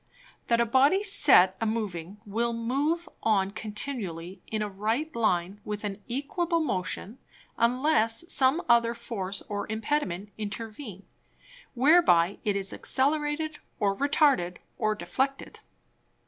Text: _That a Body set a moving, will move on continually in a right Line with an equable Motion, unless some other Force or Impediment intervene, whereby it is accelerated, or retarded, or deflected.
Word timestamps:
_That 0.47 0.59
a 0.59 0.65
Body 0.65 1.03
set 1.03 1.55
a 1.61 1.67
moving, 1.67 2.19
will 2.25 2.53
move 2.53 3.07
on 3.21 3.51
continually 3.51 4.41
in 4.47 4.63
a 4.63 4.67
right 4.67 5.15
Line 5.15 5.61
with 5.63 5.83
an 5.83 6.01
equable 6.09 6.59
Motion, 6.59 7.19
unless 7.55 8.25
some 8.33 8.63
other 8.67 8.95
Force 8.95 9.43
or 9.47 9.71
Impediment 9.71 10.31
intervene, 10.39 11.05
whereby 11.75 12.39
it 12.43 12.55
is 12.55 12.73
accelerated, 12.73 13.59
or 13.79 13.95
retarded, 13.95 14.57
or 14.79 14.95
deflected. 14.95 15.59